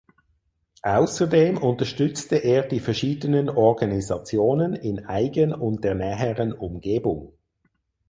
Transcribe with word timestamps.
Außerdem 0.81 1.59
unterstützte 1.59 2.37
er 2.37 2.63
die 2.63 2.79
verschiedenen 2.79 3.49
Organisationen 3.51 4.73
in 4.73 5.05
Aigen 5.05 5.53
und 5.53 5.83
der 5.83 5.93
näheren 5.93 6.53
Umgebung. 6.53 7.33